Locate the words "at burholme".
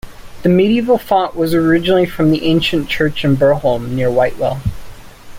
3.23-3.91